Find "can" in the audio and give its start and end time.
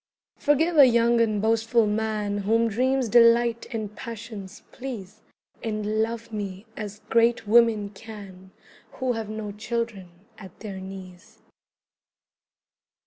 7.91-8.49